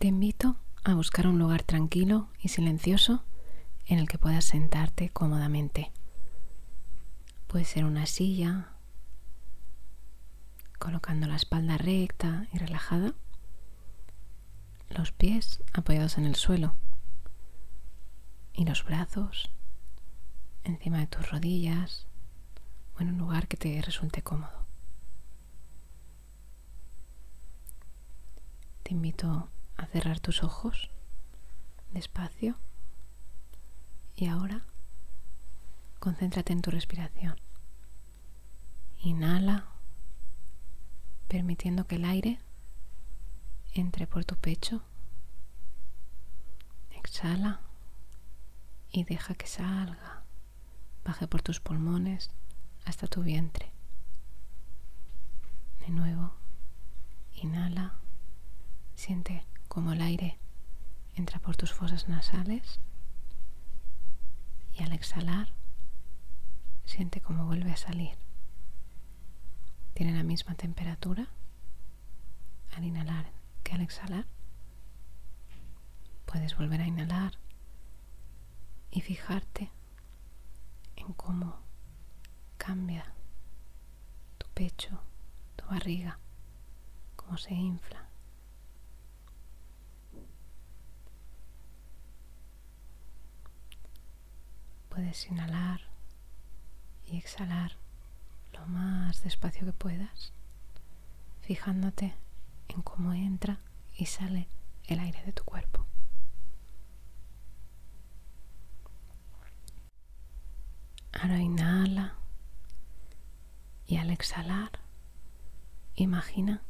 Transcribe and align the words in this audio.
Te 0.00 0.06
invito 0.06 0.56
a 0.82 0.94
buscar 0.94 1.26
un 1.26 1.38
lugar 1.38 1.62
tranquilo 1.62 2.30
y 2.40 2.48
silencioso 2.48 3.22
en 3.84 3.98
el 3.98 4.08
que 4.08 4.16
puedas 4.16 4.46
sentarte 4.46 5.10
cómodamente. 5.10 5.92
Puede 7.48 7.66
ser 7.66 7.84
una 7.84 8.06
silla, 8.06 8.70
colocando 10.78 11.26
la 11.26 11.36
espalda 11.36 11.76
recta 11.76 12.46
y 12.50 12.56
relajada, 12.56 13.12
los 14.88 15.12
pies 15.12 15.62
apoyados 15.74 16.16
en 16.16 16.24
el 16.24 16.34
suelo 16.34 16.74
y 18.54 18.64
los 18.64 18.82
brazos 18.86 19.50
encima 20.64 21.00
de 21.00 21.08
tus 21.08 21.30
rodillas 21.30 22.06
o 22.96 23.02
en 23.02 23.10
un 23.10 23.18
lugar 23.18 23.48
que 23.48 23.58
te 23.58 23.82
resulte 23.82 24.22
cómodo. 24.22 24.64
Te 28.82 28.94
invito 28.94 29.30
a 29.30 29.59
cerrar 29.86 30.20
tus 30.20 30.42
ojos 30.42 30.90
despacio 31.92 32.56
y 34.16 34.26
ahora 34.26 34.62
concéntrate 35.98 36.52
en 36.52 36.62
tu 36.62 36.70
respiración. 36.70 37.36
Inhala, 39.02 39.66
permitiendo 41.28 41.86
que 41.86 41.96
el 41.96 42.04
aire 42.04 42.38
entre 43.74 44.06
por 44.06 44.24
tu 44.24 44.36
pecho. 44.36 44.82
Exhala 46.90 47.60
y 48.92 49.04
deja 49.04 49.34
que 49.34 49.46
salga, 49.46 50.22
baje 51.04 51.26
por 51.26 51.42
tus 51.42 51.60
pulmones 51.60 52.30
hasta 52.84 53.06
tu 53.06 53.22
vientre. 53.22 53.70
De 55.80 55.88
nuevo, 55.90 56.32
inhala, 57.34 57.94
siente 58.94 59.44
como 59.70 59.92
el 59.92 60.02
aire 60.02 60.36
entra 61.14 61.38
por 61.38 61.56
tus 61.56 61.72
fosas 61.72 62.08
nasales 62.08 62.80
y 64.76 64.82
al 64.82 64.92
exhalar, 64.92 65.52
siente 66.84 67.20
como 67.20 67.46
vuelve 67.46 67.70
a 67.70 67.76
salir. 67.76 68.18
Tiene 69.94 70.12
la 70.12 70.24
misma 70.24 70.56
temperatura 70.56 71.28
al 72.72 72.82
inhalar 72.82 73.30
que 73.62 73.74
al 73.74 73.80
exhalar. 73.82 74.26
Puedes 76.26 76.56
volver 76.56 76.80
a 76.80 76.88
inhalar 76.88 77.34
y 78.90 79.02
fijarte 79.02 79.70
en 80.96 81.12
cómo 81.12 81.60
cambia 82.58 83.14
tu 84.36 84.48
pecho, 84.48 85.00
tu 85.54 85.64
barriga, 85.66 86.18
cómo 87.14 87.38
se 87.38 87.54
infla. 87.54 88.09
Puedes 95.00 95.30
inhalar 95.30 95.80
y 97.06 97.16
exhalar 97.16 97.78
lo 98.52 98.66
más 98.66 99.22
despacio 99.22 99.64
que 99.64 99.72
puedas, 99.72 100.34
fijándote 101.40 102.14
en 102.68 102.82
cómo 102.82 103.14
entra 103.14 103.60
y 103.94 104.04
sale 104.04 104.46
el 104.88 105.00
aire 105.00 105.24
de 105.24 105.32
tu 105.32 105.42
cuerpo. 105.42 105.86
Ahora 111.12 111.38
inhala 111.38 112.16
y 113.86 113.96
al 113.96 114.10
exhalar 114.10 114.80
imagina 115.94 116.60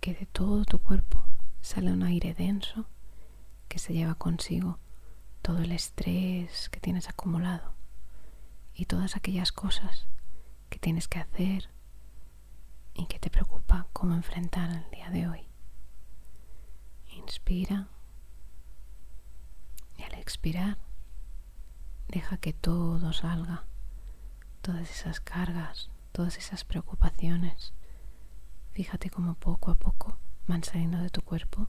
que 0.00 0.14
de 0.14 0.24
todo 0.24 0.64
tu 0.64 0.78
cuerpo 0.78 1.22
sale 1.60 1.92
un 1.92 2.02
aire 2.02 2.32
denso 2.32 2.86
que 3.68 3.78
se 3.78 3.92
lleva 3.92 4.14
consigo 4.14 4.78
todo 5.42 5.58
el 5.58 5.72
estrés 5.72 6.68
que 6.70 6.80
tienes 6.80 7.08
acumulado 7.08 7.74
y 8.74 8.86
todas 8.86 9.16
aquellas 9.16 9.50
cosas 9.50 10.06
que 10.70 10.78
tienes 10.78 11.08
que 11.08 11.18
hacer 11.18 11.68
y 12.94 13.06
que 13.06 13.18
te 13.18 13.28
preocupa 13.28 13.88
cómo 13.92 14.14
enfrentar 14.14 14.70
el 14.70 14.90
día 14.90 15.10
de 15.10 15.28
hoy. 15.28 15.48
Inspira 17.10 17.88
y 19.96 20.02
al 20.04 20.14
expirar 20.14 20.78
deja 22.08 22.36
que 22.36 22.52
todo 22.52 23.12
salga, 23.12 23.64
todas 24.60 24.90
esas 24.90 25.20
cargas, 25.20 25.90
todas 26.12 26.38
esas 26.38 26.64
preocupaciones. 26.64 27.72
Fíjate 28.70 29.10
cómo 29.10 29.34
poco 29.34 29.72
a 29.72 29.74
poco 29.74 30.18
van 30.46 30.62
saliendo 30.62 30.98
de 30.98 31.10
tu 31.10 31.20
cuerpo 31.22 31.68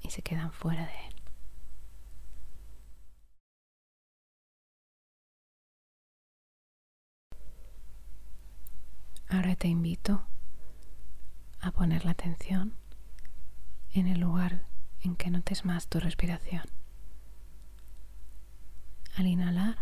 y 0.00 0.10
se 0.10 0.22
quedan 0.22 0.52
fuera 0.52 0.86
de 0.86 1.06
él. 1.06 1.19
Ahora 9.32 9.54
te 9.54 9.68
invito 9.68 10.26
a 11.60 11.70
poner 11.70 12.04
la 12.04 12.10
atención 12.10 12.74
en 13.92 14.08
el 14.08 14.18
lugar 14.18 14.66
en 15.02 15.14
que 15.14 15.30
notes 15.30 15.64
más 15.64 15.86
tu 15.86 16.00
respiración. 16.00 16.64
Al 19.14 19.28
inhalar, 19.28 19.78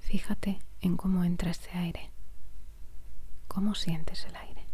fíjate 0.00 0.58
en 0.82 0.98
cómo 0.98 1.24
entra 1.24 1.50
este 1.50 1.70
aire, 1.70 2.10
cómo 3.48 3.74
sientes 3.74 4.26
el 4.26 4.36
aire. 4.36 4.66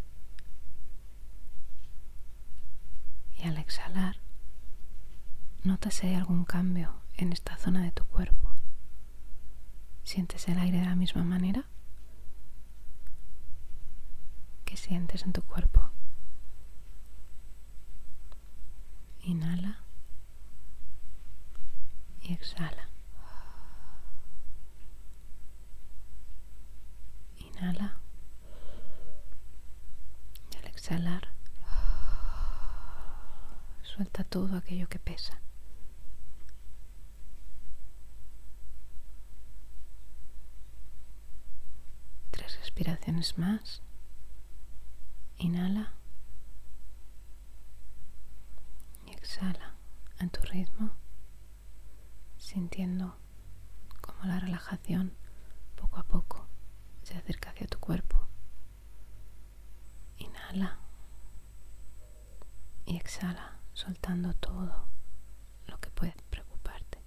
Y 3.37 3.43
al 3.44 3.56
exhalar, 3.56 4.16
nota 5.62 5.93
si 5.93 6.09
hay 6.09 6.16
algún 6.16 6.44
cambio 6.44 6.93
en 7.16 7.33
esta 7.33 7.56
zona 7.56 7.84
de 7.84 7.93
tu 7.93 8.04
cuerpo. 8.04 8.50
¿Sientes 10.03 10.49
el 10.49 10.59
aire 10.59 10.81
de 10.81 10.87
la 10.87 10.97
misma 10.97 11.22
manera? 11.22 11.69
Sientes 14.77 15.22
en 15.25 15.33
tu 15.33 15.43
cuerpo. 15.43 15.91
Inhala 19.22 19.81
y 22.22 22.33
exhala. 22.33 22.88
Inhala 27.38 27.99
y 30.53 30.56
al 30.56 30.66
exhalar 30.66 31.28
suelta 33.83 34.25
todo 34.25 34.56
aquello 34.56 34.89
que 34.89 34.99
pesa. 34.99 35.39
Tres 42.31 42.59
respiraciones 42.59 43.39
más. 43.39 43.83
Inhala 45.42 45.92
y 49.04 49.10
exhala 49.10 49.75
a 50.20 50.28
tu 50.28 50.41
ritmo, 50.42 50.92
sintiendo 52.38 53.16
como 54.00 54.22
la 54.26 54.38
relajación 54.38 55.16
poco 55.75 55.98
a 55.98 56.04
poco 56.04 56.47
se 57.03 57.16
acerca 57.16 57.50
hacia 57.50 57.66
tu 57.66 57.80
cuerpo. 57.80 58.25
Inhala 60.19 60.78
y 62.86 62.97
exhala, 62.97 63.59
soltando 63.72 64.34
todo 64.34 64.86
lo 65.66 65.80
que 65.80 65.91
puede 65.91 66.14
preocuparte. 66.30 67.03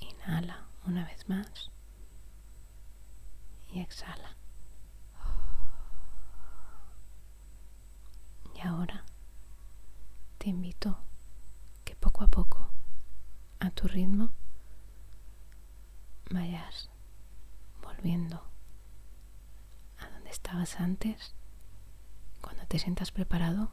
Inhala 0.00 0.66
una 0.84 1.04
vez 1.04 1.28
más 1.28 1.70
y 3.68 3.80
exhala. 3.80 4.36
Y 8.54 8.60
ahora 8.66 9.04
te 10.38 10.48
invito 10.48 10.98
que 11.84 11.94
poco 11.96 12.24
a 12.24 12.28
poco, 12.28 12.70
a 13.60 13.70
tu 13.70 13.86
ritmo, 13.88 14.30
vayas 16.30 16.90
volviendo 17.82 18.42
a 19.98 20.08
donde 20.10 20.30
estabas 20.30 20.80
antes. 20.80 21.34
Cuando 22.40 22.64
te 22.66 22.78
sientas 22.78 23.10
preparado, 23.12 23.70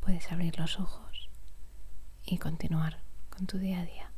puedes 0.00 0.30
abrir 0.30 0.58
los 0.58 0.78
ojos 0.78 1.28
y 2.24 2.38
continuar 2.38 3.02
con 3.30 3.46
tu 3.46 3.58
día 3.58 3.80
a 3.80 3.84
día. 3.84 4.12